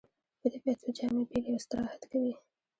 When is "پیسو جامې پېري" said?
0.65-1.49